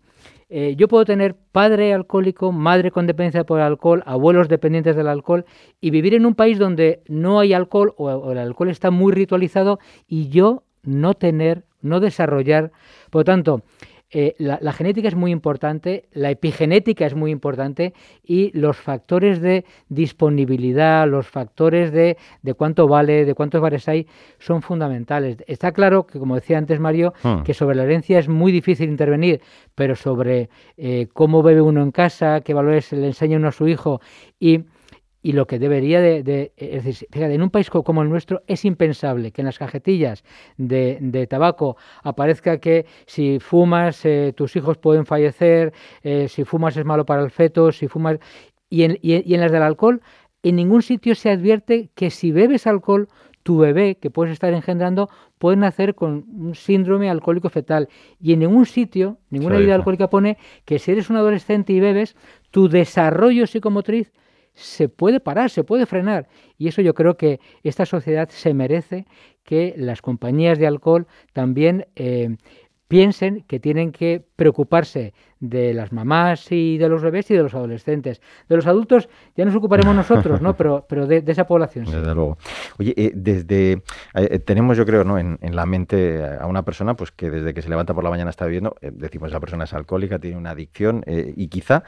[0.52, 5.46] eh, yo puedo tener padre alcohólico, madre con dependencia por alcohol, abuelos dependientes del alcohol
[5.80, 9.80] y vivir en un país donde no hay alcohol o, el alcohol está muy ritualizado
[10.08, 12.72] y yo no tener, no desarrollar.
[13.10, 13.64] Por lo tanto,
[14.12, 19.66] eh, la, genética es muy importante, la epigenética es muy importante y los factores de
[19.88, 24.08] disponibilidad, los factores de, de cuánto vale, de cuántos bares hay,
[24.40, 25.38] son fundamentales.
[25.46, 27.44] Está claro que, como decía antes Mario, hmm.
[27.44, 29.42] que sobre la herencia es muy difícil intervenir,
[29.76, 33.68] pero sobre eh, cómo bebe uno en casa, qué valores le enseña uno a su
[33.68, 34.02] hijo
[34.40, 34.64] y
[35.22, 38.64] y lo que debería de, es decir, fíjate, en un país como el nuestro es
[38.66, 40.24] impensable que en las cajetillas
[40.58, 46.86] de, tabaco aparezca que si fumas eh, tus hijos pueden fallecer, eh, si fumas es
[46.86, 48.20] malo para el feto, si fumas...
[48.72, 50.02] Y en, y en las del alcohol,
[50.44, 53.10] en ningún sitio se advierte que si bebes alcohol,
[53.44, 57.90] tu bebé que puedes estar engendrando puede nacer con un síndrome alcohólico fetal.
[58.22, 62.16] Y en ningún sitio, ninguna vida alcohólica pone que si eres un adolescente y bebes,
[62.52, 64.12] tu desarrollo psicomotriz
[64.54, 66.28] se puede parar, se puede frenar.
[66.58, 69.06] Y eso yo creo que esta sociedad se merece
[69.44, 72.36] que las compañías de alcohol también eh,
[72.88, 77.54] piensen que tienen que preocuparse de las mamás y de los bebés y de los
[77.54, 78.22] adolescentes.
[78.50, 80.50] De los adultos ya nos ocuparemos nosotros, ¿no?
[80.60, 81.86] Pero, pero de, esa población.
[81.86, 82.38] Desde luego.
[82.80, 83.82] Oye, eh, desde eh,
[84.14, 85.18] eh, tenemos, yo creo, ¿no?
[85.18, 88.30] En, la mente a una persona, pues que desde que se levanta por la mañana
[88.30, 91.84] está viviendo, decimos esa persona es alcohólica, tiene una adicción y quizá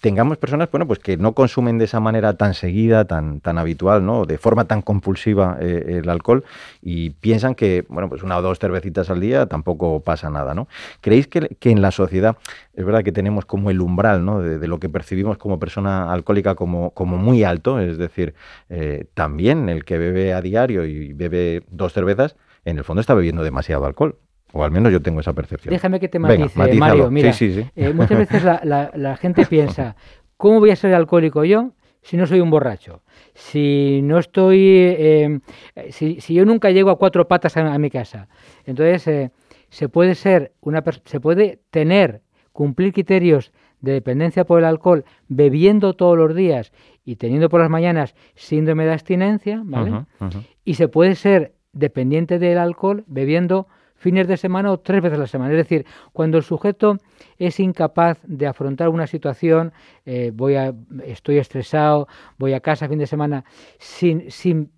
[0.00, 4.04] tengamos personas, bueno, pues que no consumen de esa manera tan seguida, tan, tan habitual,
[4.04, 4.26] ¿no?
[4.26, 6.44] De forma tan compulsiva el alcohol
[6.82, 10.68] y piensan que, bueno, pues una o dos cervecitas al día tampoco pasa nada, ¿no?
[11.00, 12.36] ¿Creéis que, que en la sociedad
[12.74, 14.40] es verdad que tenemos como el umbral ¿no?
[14.40, 18.34] de, lo que percibimos como persona alcohólica como, como muy alto, es decir,
[18.70, 23.14] eh, también el que bebe a diario y bebe dos cervezas, en el fondo está
[23.14, 24.16] bebiendo demasiado alcohol.
[24.54, 25.72] O al menos yo tengo esa percepción.
[25.72, 27.10] Déjame que te matice, Mario.
[27.10, 29.96] Mira, eh, muchas veces la, gente piensa,
[30.36, 33.02] ¿cómo voy a ser alcohólico yo si no soy un borracho?
[33.34, 35.40] Si no estoy, eh,
[35.88, 38.28] si, yo nunca llego a cuatro patas a, mi casa.
[38.66, 39.30] Entonces,
[39.70, 42.20] se puede ser una, se puede tener
[42.52, 46.72] cumplir criterios de dependencia por el alcohol bebiendo todos los días
[47.04, 50.04] y teniendo por las mañanas síndrome de abstinencia, ¿vale?
[50.64, 55.20] Y se puede ser dependiente del alcohol bebiendo fines de semana o tres veces a
[55.20, 55.52] la semana.
[55.52, 56.98] Es decir, cuando el sujeto
[57.38, 59.72] es incapaz de afrontar una situación,
[60.04, 63.44] eh, voy a, estoy estresado, voy a casa fin de semana,
[63.78, 64.70] sin, sin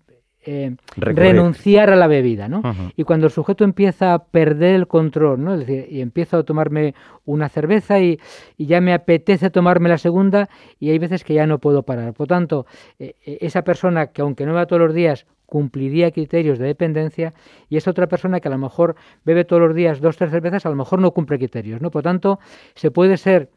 [0.47, 2.61] eh, renunciar a la bebida, ¿no?
[2.95, 5.53] Y cuando el sujeto empieza a perder el control, ¿no?
[5.55, 6.93] Es decir, y empiezo a tomarme
[7.25, 8.19] una cerveza y,
[8.57, 10.47] ya me apetece tomarme la segunda
[10.79, 12.13] y hay veces que ya no puedo parar.
[12.13, 12.67] Por tanto,
[12.99, 17.33] eh, eh, esa persona que aunque no va todos los días cumpliría criterios de dependencia
[17.69, 20.65] y es otra persona que a lo mejor bebe todos los días dos tres cervezas,
[20.65, 21.89] a lo mejor no cumple criterios, ¿no?
[21.89, 22.39] Por tanto,
[22.75, 23.49] se puede ser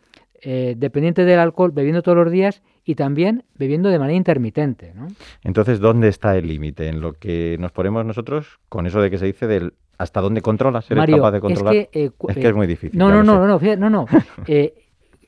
[0.42, 4.92] dependiente del alcohol bebiendo todos los días y también bebiendo de manera intermitente.
[4.94, 5.08] ¿no?
[5.42, 6.88] Entonces, ¿dónde está el límite?
[6.88, 10.40] En lo que nos ponemos nosotros con eso de que se dice del hasta dónde
[10.40, 11.74] controlas, eres capaz de controlar.
[11.74, 12.96] Es que, eh, es, que es muy difícil.
[12.96, 14.06] No, no, no, no, no, no,
[14.46, 14.74] eh,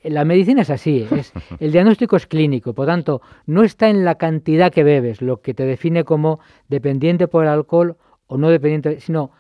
[0.05, 4.15] la medicina es así, es, el diagnóstico es clínico, por tanto, no está en la
[4.15, 7.97] cantidad que bebes, lo que te define como dependiente por el alcohol
[8.27, 9.33] o no dependiente, sino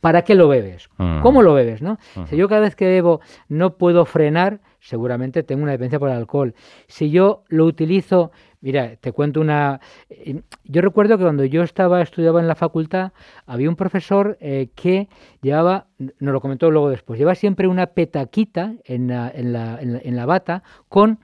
[0.00, 0.88] ¿para qué lo bebes?
[0.98, 1.22] Mm.
[1.22, 1.82] ¿Cómo lo bebes?
[1.82, 1.98] ¿no?
[2.28, 6.16] Si yo cada vez que bebo no puedo frenar, seguramente tengo una dependencia por el
[6.16, 6.54] alcohol.
[6.86, 9.80] Si yo lo utilizo, mira, te cuento una...
[10.08, 13.12] Eh, yo recuerdo que cuando yo estaba, estudiaba en la facultad,
[13.46, 15.08] había un profesor eh, que
[15.42, 20.16] llevaba, nos lo comentó luego después, llevaba siempre una petaquita en la, en la, en
[20.16, 21.18] la, bata con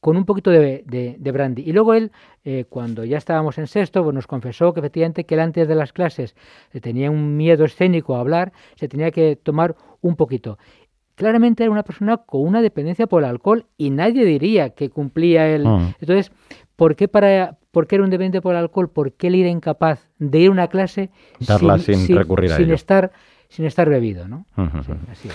[0.00, 1.62] con un poquito de, de, brandy.
[1.62, 2.10] Y luego él,
[2.42, 5.74] eh, cuando ya estábamos en sexto, pues nos confesó que efectivamente que él antes de
[5.74, 6.34] las clases
[6.80, 10.58] tenía un miedo escénico a hablar, se tenía que tomar un poquito
[11.20, 15.46] claramente era una persona con una dependencia por el alcohol y nadie diría que cumplía
[15.54, 15.66] el...
[15.66, 15.94] Mm.
[16.00, 16.32] Entonces,
[16.76, 18.88] ¿por qué, para, ¿por qué era un dependiente por el alcohol?
[18.88, 23.12] ¿Por qué él era incapaz de ir a una clase sin, recurrir a sin estar
[23.50, 24.46] sin estar bebido, ¿no?
[25.12, 25.34] así es.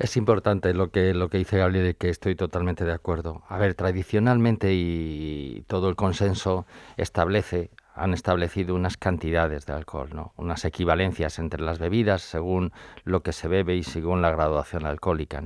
[0.00, 3.44] Es importante lo que, lo que dice Gabriel y que estoy totalmente de acuerdo.
[3.48, 10.64] A ver, tradicionalmente y todo el consenso establece han establecido unas cantidades de alcohol, unas
[10.64, 12.72] equivalencias entre las bebidas según
[13.04, 15.42] lo que se bebe y según la graduación alcohólica.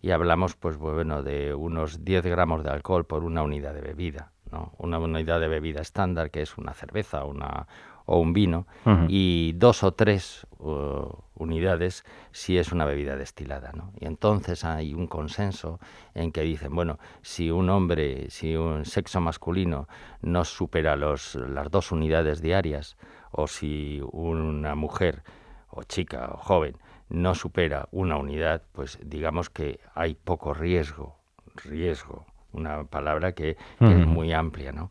[0.00, 4.32] Y hablamos pues, bueno, de unos 10 gramos de alcohol por una unidad de bebida.
[4.78, 7.68] Una unidad de bebida estándar que es una cerveza una,
[8.10, 8.66] o un vino
[9.06, 13.70] y dos o tres uh, unidades si es una bebida destilada.
[13.72, 13.92] ¿no?
[14.00, 15.78] Y entonces hay un consenso
[16.14, 19.86] en que dicen, bueno, si un hombre, si un sexo masculino
[20.22, 22.96] no supera los, las dos unidades diarias
[23.30, 25.22] o si una mujer
[25.68, 26.78] o chica o joven
[27.10, 31.16] no supera una unidad, pues digamos que hay poco riesgo,
[31.62, 34.90] riesgo, una palabra que, que es muy amplia, ¿no?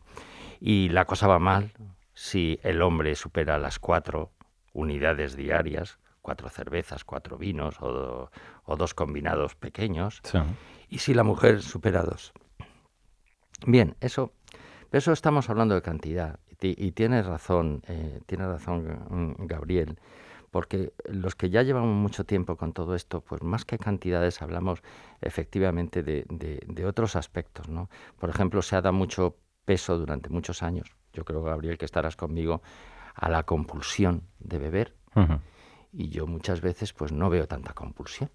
[0.58, 1.70] Y la cosa va mal
[2.20, 4.30] si el hombre supera las cuatro
[4.74, 8.28] unidades diarias, cuatro cervezas, cuatro vinos o,
[8.76, 10.20] dos combinados pequeños,
[10.90, 12.34] y si la mujer supera dos.
[13.66, 14.34] Bien, eso,
[14.92, 19.98] eso estamos hablando de cantidad y, tienes razón, eh, tiene razón mm, Gabriel,
[20.50, 24.82] porque los que ya llevamos mucho tiempo con todo esto, pues más que cantidades hablamos
[25.22, 27.88] efectivamente de, de otros aspectos, ¿no?
[28.18, 32.16] Por ejemplo, se ha dado mucho peso durante muchos años yo creo, Gabriel, que estarás
[32.16, 32.62] conmigo,
[33.14, 34.96] a la compulsión de beber.
[35.92, 38.30] Y yo muchas veces pues no veo tanta compulsión.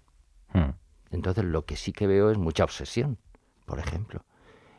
[1.10, 3.18] Entonces lo que sí que veo es mucha obsesión,
[3.64, 4.24] por ejemplo.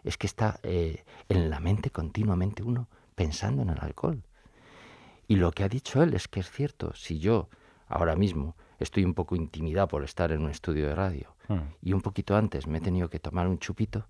[0.04, 4.24] Es que está eh, en la mente continuamente uno pensando en el alcohol.
[5.28, 7.50] Y lo que ha dicho él es que es cierto, si yo
[7.88, 11.36] ahora mismo estoy un poco intimidado por estar en un estudio de radio
[11.82, 14.08] y un poquito antes me he tenido que tomar un chupito,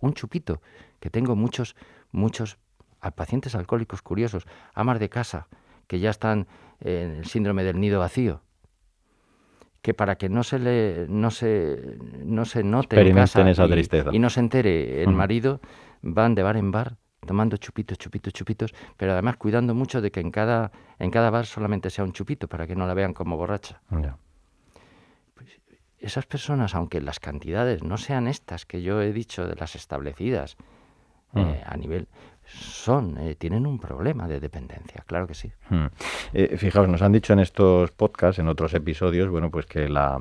[0.00, 0.60] un chupito,
[0.98, 1.76] que tengo muchos,
[2.10, 2.58] muchos
[3.00, 5.48] a pacientes alcohólicos curiosos, amas de casa,
[5.86, 6.46] que ya están
[6.80, 8.42] en el síndrome del nido vacío,
[9.82, 13.70] que para que no se le no se no se note en casa esa y,
[13.70, 14.10] tristeza.
[14.12, 15.60] y, no se entere el marido,
[16.02, 20.20] van de bar en bar tomando chupitos, chupitos, chupitos, pero además cuidando mucho de que
[20.20, 23.36] en cada en cada bar solamente sea un chupito para que no la vean como
[23.36, 23.80] borracha.
[25.34, 25.60] Pues
[25.98, 30.56] esas personas, aunque las cantidades no sean estas que yo he dicho de las establecidas
[31.34, 32.08] eh, a nivel,
[32.58, 35.50] son, eh, tienen un problema de dependencia, claro que sí.
[35.68, 35.86] Hmm.
[36.32, 40.20] Eh, fijaos, nos han dicho en estos podcasts, en otros episodios, bueno, pues que la,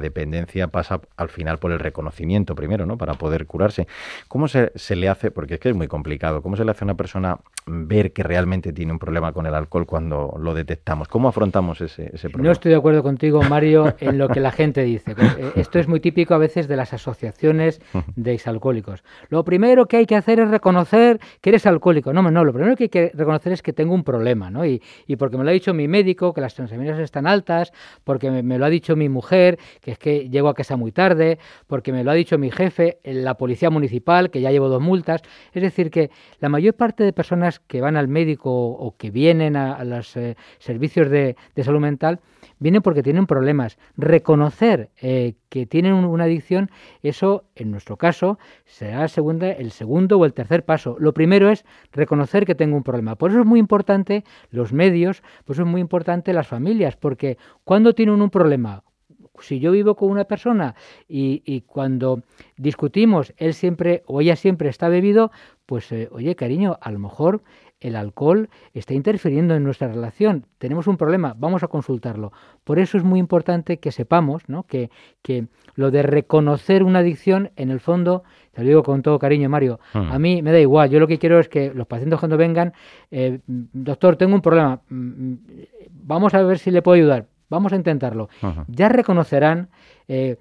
[0.00, 2.96] dependencia pasa al final por el reconocimiento primero, ¿no?
[2.96, 3.86] Para poder curarse.
[4.28, 6.84] ¿Cómo se, se, le hace, porque es que es muy complicado, cómo se le hace
[6.84, 11.08] a una persona ver que realmente tiene un problema con el alcohol cuando lo detectamos?
[11.08, 12.48] ¿Cómo afrontamos ese, ese problema?
[12.48, 15.12] No estoy de acuerdo contigo, Mario, en lo que la gente dice.
[15.12, 17.80] Eh, esto es muy típico a veces de las asociaciones
[18.16, 19.04] de exalcohólicos.
[19.28, 22.12] Lo primero que hay que hacer es reconocer que eres alcohólico.
[22.12, 24.64] No, no, lo primero que hay que reconocer es que tengo un problema, ¿no?
[24.66, 27.72] Y, y porque me lo ha dicho mi médico, que las transeminas están altas,
[28.04, 31.38] porque me, lo ha dicho mi mujer, que es que llego a casa muy tarde,
[31.66, 35.22] porque me lo ha dicho mi jefe, la policía municipal, que ya llevo dos multas.
[35.52, 39.56] Es decir, que la mayor parte de personas que van al médico o, que vienen
[39.56, 42.20] a, los eh, servicios de, de salud mental
[42.58, 43.78] vienen porque tienen problemas.
[43.96, 46.70] Reconocer eh, que tienen una adicción,
[47.02, 50.96] eso en nuestro caso será segunda, el segundo o el tercer paso.
[50.98, 53.16] Lo primero es reconocer que tengo un problema.
[53.16, 57.36] Por eso es muy importante los medios, por eso es muy importante las familias, porque
[57.64, 58.82] cuando tienen un problema,
[59.40, 60.74] si yo vivo con una persona
[61.08, 62.22] y, cuando
[62.56, 65.30] discutimos, él siempre o ella siempre está bebido,
[65.66, 67.42] pues eh, oye, cariño, a lo mejor
[67.80, 70.46] el alcohol está interfiriendo en nuestra relación.
[70.58, 72.32] Tenemos un problema, vamos a consultarlo.
[72.64, 74.64] Por eso es muy importante que sepamos ¿no?
[74.64, 74.90] que,
[75.22, 79.48] que lo de reconocer una adicción, en el fondo, te lo digo con todo cariño,
[79.48, 80.90] Mario, a mí me da igual.
[80.90, 82.72] Yo lo que quiero es que los pacientes cuando vengan,
[83.10, 85.38] eh, doctor, tengo un problema, mm, mm,
[85.90, 87.26] vamos a ver si le puedo ayudar.
[87.48, 88.28] Vamos a intentarlo.
[88.68, 89.70] Ya reconocerán,
[90.06, 90.36] eh,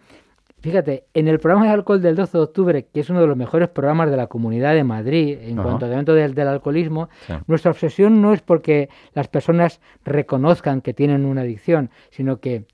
[0.61, 3.37] fíjate, en el programa de alcohol del 12 de octubre, que es uno de los
[3.37, 7.09] mejores programas de la Comunidad de Madrid en cuanto al evento del, alcoholismo,
[7.47, 12.65] nuestra obsesión no es porque las personas reconozcan que tienen una adicción, sino que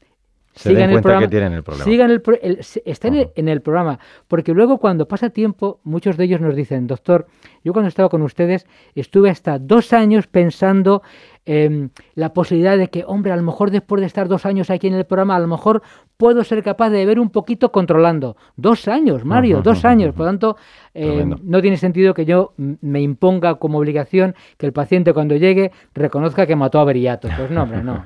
[0.56, 1.86] sigan el programa, que tienen el problema.
[1.86, 6.56] Sigan el, estén en el programa, porque luego cuando pasa tiempo, muchos de ellos nos
[6.56, 7.28] dicen, doctor,
[7.64, 11.04] yo cuando estaba con ustedes estuve hasta dos años pensando
[11.48, 14.88] Em, la posibilidad de que, hombre, a lo mejor después de estar dos años aquí
[14.88, 15.84] en el programa, a lo mejor
[16.18, 18.36] puedo ser capaz de ver un poquito controlando.
[18.56, 20.16] Dos años, Mario, dos años.
[20.16, 20.58] Por lo tanto,
[20.96, 25.72] em, no tiene sentido que yo me imponga como obligación que el paciente cuando llegue
[25.94, 27.28] reconozca que mató a Beriato.
[27.38, 28.04] Pues no, hombre, no.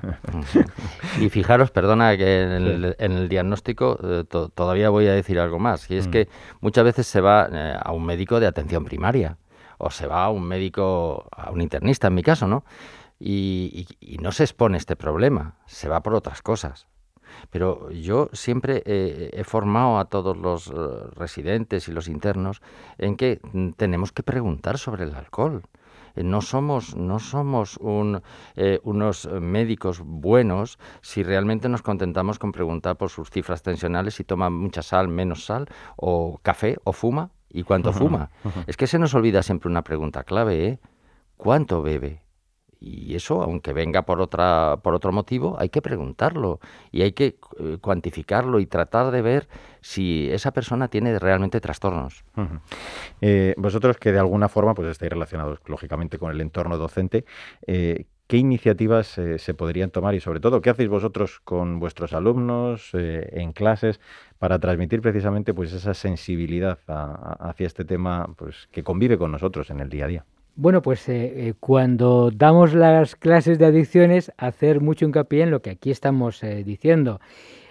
[1.22, 2.42] y fijaros, perdona, que
[3.00, 4.24] en el, diagnóstico eh,
[4.54, 6.12] todavía voy a decir algo más, y es mm.
[6.12, 6.28] que
[6.60, 9.38] muchas veces se va eh, a un médico de atención primaria
[9.78, 12.66] o se va a un médico, a un internista en mi caso, ¿no?
[13.20, 13.88] Y,
[14.22, 16.88] no se expone este problema, se va por otras cosas.
[17.52, 20.72] Pero yo siempre he formado a todos los eh,
[21.16, 22.62] residentes y los internos
[22.98, 23.40] en que
[23.78, 25.62] tenemos que preguntar sobre el alcohol.
[26.16, 28.22] Eh, no somos, no somos un,
[28.56, 34.24] eh, unos médicos buenos si realmente nos contentamos con preguntar por sus cifras tensionales si
[34.24, 38.30] toma mucha sal, menos sal, o café, o fuma, y cuánto fuma.
[38.68, 40.80] Es que se nos olvida siempre una pregunta clave, ¿eh?
[41.38, 42.22] ¿Cuánto bebe?
[42.82, 46.60] Y eso, aunque venga por, otra, por otro motivo, hay que preguntarlo
[46.92, 49.50] y hay que eh, cuantificarlo y tratar de ver
[49.82, 52.24] si esa persona tiene realmente trastornos.
[53.20, 57.26] Eh, vosotros que de alguna forma pues estáis relacionados lógicamente con el entorno docente,
[57.68, 62.92] eh, ¿qué iniciativas se podrían tomar y sobre todo qué hacéis vosotros con vuestros alumnos
[62.94, 64.00] en clases
[64.38, 69.80] para transmitir precisamente pues esa sensibilidad hacia este tema pues que convive con nosotros en
[69.80, 70.26] el día a día?
[70.62, 75.62] Bueno, pues eh, eh, cuando damos las clases de adicciones, hacer mucho hincapié en lo
[75.62, 77.22] que aquí estamos eh, diciendo.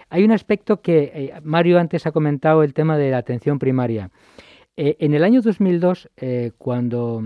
[0.09, 4.09] Hay un aspecto que Mario antes ha comentado, el tema de la atención primaria.
[4.75, 6.09] en el año 2002,
[6.57, 7.21] cuando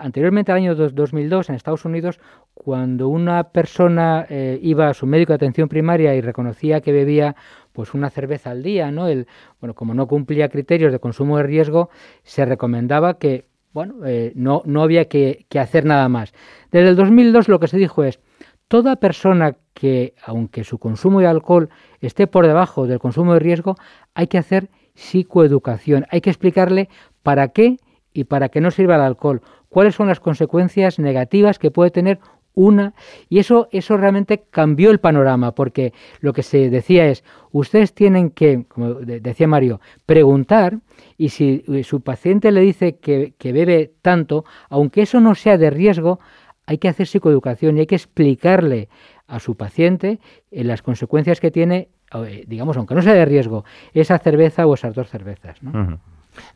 [0.00, 2.18] anteriormente al año 2002 en Estados Unidos,
[2.52, 4.26] cuando una persona
[4.60, 7.36] iba a su médico de atención primaria y reconocía que bebía
[7.72, 9.06] pues una cerveza al día, ¿no?
[9.06, 9.28] El,
[9.60, 11.88] bueno, como no cumplía criterios de consumo de riesgo,
[12.24, 16.32] se recomendaba que bueno, eh, no, no había que, hacer nada más.
[16.70, 18.20] Desde el 2002 lo que se dijo es,
[18.68, 23.76] toda persona que, aunque su consumo de alcohol esté por debajo del consumo de riesgo,
[24.14, 26.88] hay que hacer psicoeducación, hay que explicarle
[27.22, 27.78] para qué
[28.12, 32.20] y para qué no sirve el alcohol, cuáles son las consecuencias negativas que puede tener
[32.54, 32.94] una
[33.28, 38.30] y eso eso realmente cambió el panorama porque lo que se decía es ustedes tienen
[38.30, 40.78] que como decía Mario preguntar
[41.16, 46.20] y si su paciente le dice que, bebe tanto aunque eso no sea de riesgo
[46.66, 48.88] hay que hacer psicoeducación y hay que explicarle
[49.26, 53.64] a su paciente eh, las consecuencias que tiene eh, digamos aunque no sea de riesgo
[53.94, 55.98] esa cerveza o esas dos cervezas ¿no?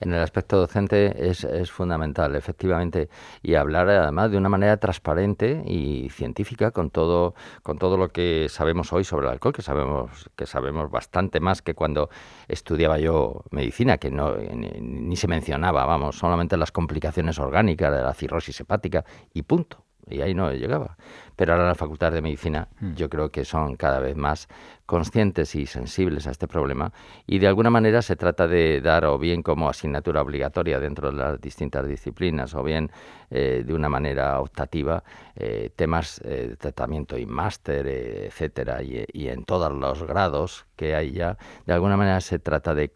[0.00, 3.08] En el aspecto docente es, es, fundamental, efectivamente,
[3.42, 8.48] y hablar además de una manera transparente y científica con todo, con todo lo que
[8.48, 12.10] sabemos hoy sobre el alcohol, que sabemos, que sabemos bastante más que cuando
[12.48, 18.14] estudiaba yo medicina, que no ni se mencionaba, vamos, solamente las complicaciones orgánicas de la
[18.14, 20.96] cirrosis hepática y punto y ahí no llegaba.
[21.34, 22.94] Pero ahora la Facultad de Medicina mm.
[22.94, 24.48] yo creo que son cada vez más
[24.86, 26.92] conscientes y sensibles a este problema
[27.26, 31.16] y de alguna manera se trata de dar o bien como asignatura obligatoria dentro de
[31.16, 32.90] las distintas disciplinas o bien
[33.30, 35.02] eh, de una manera optativa
[35.34, 41.10] eh, temas eh, de tratamiento y máster, etcétera, y, en todos los grados que hay
[41.10, 42.90] ya, de alguna manera se trata de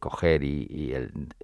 [0.00, 0.92] coger y,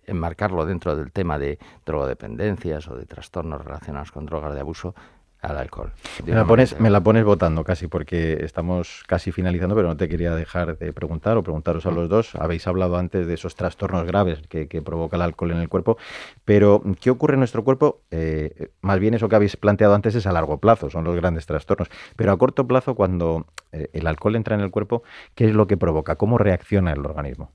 [0.07, 4.95] enmarcarlo dentro del tema de drogodependencias o de trastornos relacionados con drogas de abuso
[5.41, 5.93] al alcohol.
[6.25, 10.09] Me la, pones, me la pones votando casi porque estamos casi finalizando, pero no te
[10.09, 12.35] quería dejar de preguntar o preguntaros a los dos.
[12.35, 15.97] Habéis hablado antes de esos trastornos graves que, provoca el alcohol en el cuerpo,
[16.45, 18.03] pero ¿qué ocurre en nuestro cuerpo?
[18.11, 21.47] Eh, más bien eso que habéis planteado antes es a largo plazo, son los grandes
[21.47, 25.03] trastornos, pero a corto plazo cuando eh, el alcohol entra en el cuerpo,
[25.35, 26.17] ¿qué es lo que provoca?
[26.17, 27.51] ¿Cómo reacciona el organismo?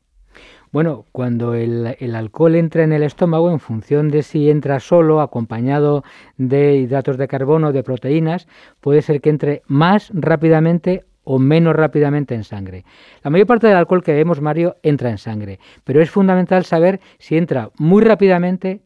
[0.72, 6.06] Bueno, cuando el, alcohol entra en el estómago, en función de si entra solo, acompañado
[6.38, 8.48] de hidratos de carbono, de proteínas,
[8.80, 12.86] puede ser que entre más rápidamente o menos rápidamente en sangre.
[13.22, 17.02] La mayor parte del alcohol que vemos, Mario, entra en sangre, pero es fundamental saber
[17.20, 18.82] si entra muy rápidamente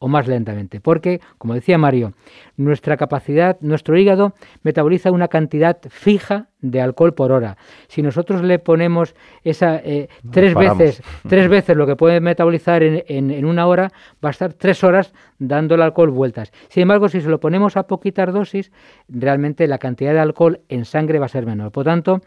[0.00, 2.14] o más lentamente, porque, como decía Mario,
[2.56, 4.32] nuestra capacidad, nuestro hígado
[4.62, 7.58] metaboliza una cantidad fija de alcohol por hora.
[7.86, 13.04] Si nosotros le ponemos esa eh, tres veces, tres veces lo que puede metabolizar en,
[13.30, 13.92] en, una hora,
[14.24, 16.50] va a estar tres horas dando el alcohol vueltas.
[16.68, 18.72] Sin embargo, si se lo ponemos a poquitas dosis,
[19.06, 21.72] realmente la cantidad de alcohol en sangre va a ser menor.
[21.72, 22.22] Por tanto,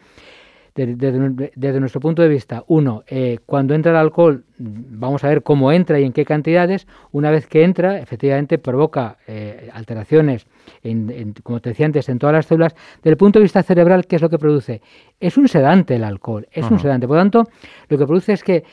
[0.76, 5.72] desde, nuestro punto de vista, uno, eh, cuando entra el alcohol, vamos a ver cómo
[5.72, 6.88] entra y en qué cantidades.
[7.12, 10.48] Una vez que entra, efectivamente provoca eh, alteraciones,
[10.82, 12.76] en, como te decía antes, en todas las células.
[12.98, 14.82] Desde el punto de vista cerebral, ¿qué es lo que produce?
[15.20, 17.08] Es un sedante el alcohol, es un sedante.
[17.08, 17.44] Por lo tanto,
[17.90, 18.64] lo que produce es que,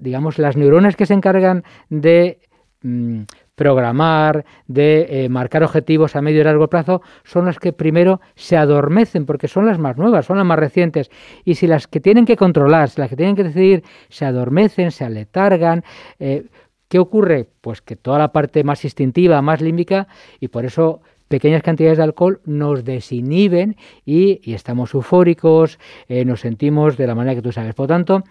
[0.00, 2.40] digamos, las neuronas que se encargan de
[2.82, 3.22] mm,
[3.58, 8.56] programar, de eh, marcar objetivos a medio y largo plazo, son las que primero se
[8.56, 11.10] adormecen, porque son las más nuevas, son las más recientes.
[11.44, 14.92] Y si las que tienen que controlar, si las que tienen que decidir, se adormecen,
[14.92, 15.84] se aletargan,
[16.20, 16.46] eh,
[16.88, 17.48] ¿qué ocurre?
[17.60, 20.06] Pues que toda la parte más instintiva, más límbica,
[20.38, 25.78] y por eso pequeñas cantidades de alcohol nos desinhiben y, estamos eufóricos,
[26.08, 27.74] eh, nos sentimos de la manera que tú sabes.
[27.74, 28.22] Por lo tanto,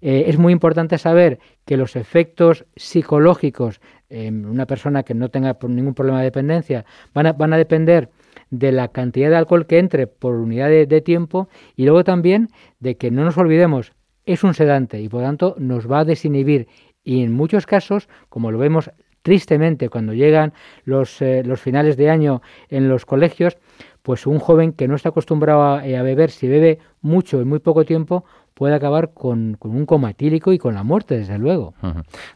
[0.00, 3.80] es muy importante saber que los efectos psicológicos
[4.14, 8.10] una persona que no tenga ningún problema de dependencia, van a, van a depender
[8.50, 12.48] de la cantidad de alcohol que entre por unidad de, tiempo y luego también
[12.80, 13.92] de que no nos olvidemos,
[14.26, 16.68] es un sedante y por tanto nos va a desinhibir.
[17.02, 18.90] Y en muchos casos, como lo vemos
[19.22, 20.52] tristemente cuando llegan
[20.84, 23.56] los, eh, finales de año en los colegios,
[24.02, 27.58] pues un joven que no está acostumbrado a, a beber, si bebe mucho en muy
[27.58, 28.24] poco tiempo,
[28.54, 31.74] puede acabar con, un coma etílico y con la muerte, desde luego.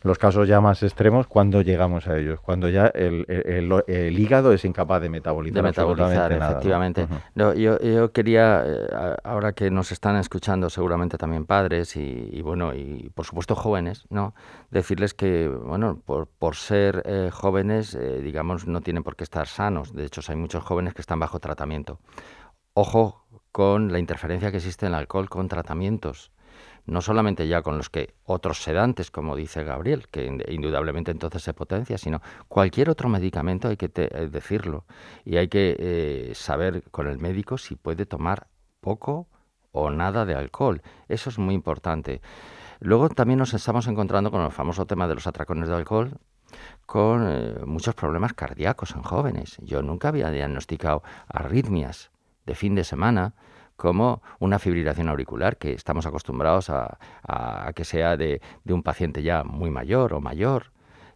[0.03, 2.41] Los casos ya más extremos, cuando llegamos a ellos?
[2.41, 5.57] Cuando ya el, el, hígado es incapaz de metabolizar.
[5.57, 7.07] De metabolizar, efectivamente.
[7.35, 13.11] yo, yo, quería, eh, ahora que nos están escuchando seguramente también padres y, bueno, y
[13.15, 14.35] por supuesto jóvenes, ¿no?
[14.71, 19.47] Decirles que, bueno, por, por ser eh, jóvenes, eh, digamos, no tienen por qué estar
[19.47, 19.95] sanos.
[19.95, 22.01] De hecho, hay muchos jóvenes que están bajo tratamiento.
[22.75, 23.28] Ojo
[23.59, 26.31] con la interferencia que existe en el alcohol con tratamientos,
[26.87, 31.55] no solamente ya con los que otros sedantes, como dice Gabriel, que indudablemente entonces se
[31.55, 34.85] potencia, sino cualquier otro medicamento hay que eh, decirlo
[35.25, 38.47] y hay que eh, saber con el médico si puede tomar
[38.81, 39.27] poco
[39.73, 40.81] o nada de alcohol.
[41.09, 42.21] Eso es muy importante.
[42.79, 46.13] Luego también nos estamos encontrando con el famoso tema de los atracones de alcohol,
[46.87, 49.57] con eh, muchos problemas cardíacos en jóvenes.
[49.63, 52.13] Yo nunca había diagnosticado arritmias
[52.49, 53.35] de fin de semana
[53.77, 56.99] como una fibrilación auricular, que estamos acostumbrados a,
[57.77, 60.73] que sea de, un paciente ya muy mayor o mayor,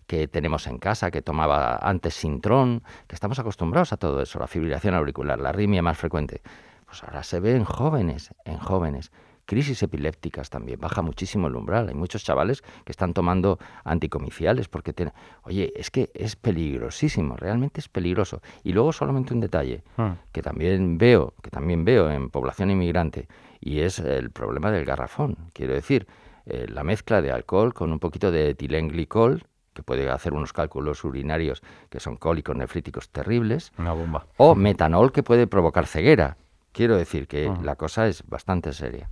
[0.06, 4.46] que tenemos en casa, que tomaba antes Sintrón, que estamos acostumbrados a todo eso, la
[4.46, 6.42] fibrilación auricular, la arritmia más frecuente.
[6.86, 9.10] Pues ahora se ve en jóvenes, en jóvenes
[9.46, 11.88] crisis epilépticas también, baja muchísimo el umbral.
[11.88, 15.14] Hay muchos chavales que están tomando anticomiciales porque tienen...
[15.42, 18.40] Oye, es que es peligrosísimo, realmente es peligroso.
[18.62, 20.16] Y luego solamente un detalle ah.
[20.32, 23.28] que también veo, que también veo en población inmigrante,
[23.60, 25.36] y es el problema del garrafón.
[25.52, 26.06] Quiero decir,
[26.46, 31.02] eh, la mezcla de alcohol con un poquito de etilenglicol, que puede hacer unos cálculos
[31.04, 33.72] urinarios que son cólicos nefríticos terribles.
[33.78, 34.26] Una bomba.
[34.36, 36.36] O metanol que puede provocar ceguera.
[36.72, 39.08] Quiero decir que la cosa es bastante seria.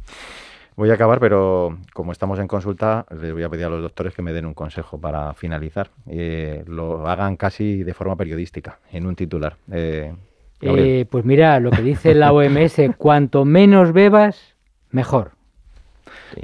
[0.76, 4.14] Voy a acabar, pero como estamos en consulta, les voy a pedir a los doctores
[4.14, 5.90] que me den un consejo para finalizar.
[6.06, 9.56] Eh, lo hagan casi de forma periodística, en un titular.
[9.70, 10.14] Eh,
[10.62, 14.56] eh, pues mira, lo que dice la OMS, cuanto menos bebas,
[14.90, 15.32] mejor.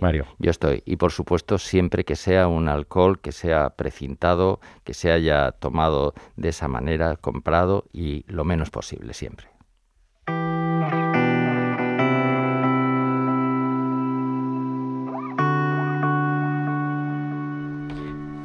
[0.01, 0.27] Mario.
[0.39, 0.83] Yo estoy.
[0.85, 6.13] Y por supuesto, siempre que sea un alcohol que sea precintado, que se haya tomado
[6.37, 9.47] de esa manera, comprado y lo menos posible, siempre.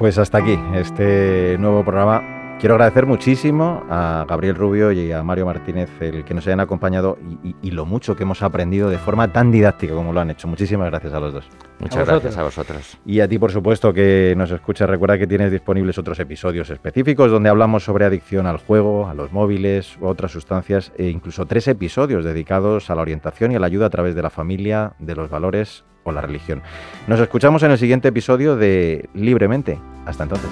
[0.02, 5.46] Pues hasta aquí este nuevo programa quiero agradecer muchísimo a Gabriel Rubio y a Mario
[5.46, 9.32] Martínez el que nos hayan acompañado y, y lo mucho que hemos aprendido de forma
[9.32, 10.48] tan didáctica como lo han hecho.
[10.48, 11.48] Muchísimas gracias a los dos.
[11.80, 12.98] Muchas gracias a vosotros.
[13.06, 14.90] Y a ti, por supuesto, que nos escuchas.
[14.90, 19.32] Recuerda que tienes disponibles otros episodios específicos donde hablamos sobre adicción al juego, a los
[19.32, 23.68] móviles u otras sustancias e incluso tres episodios dedicados a la orientación y a la
[23.68, 26.62] ayuda a través de la familia, de los valores o la religión.
[27.08, 29.80] Nos escuchamos en el siguiente episodio de Libremente.
[30.06, 30.50] Hasta entonces.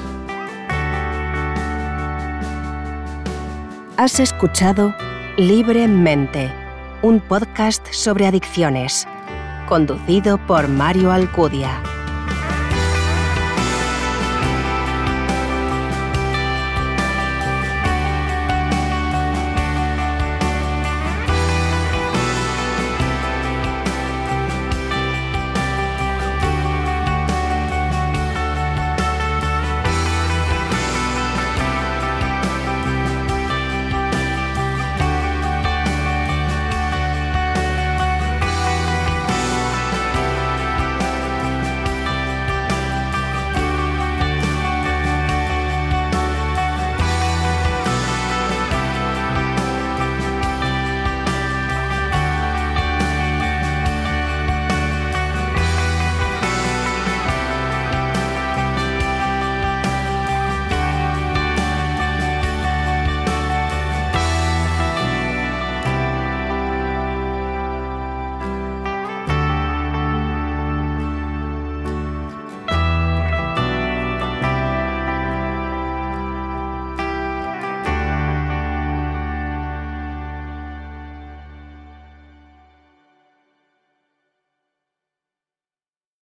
[3.97, 4.93] Has escuchado
[5.37, 6.51] Libremente,
[7.01, 9.07] un podcast sobre adicciones,
[9.67, 11.81] conducido por Mario Alcudia.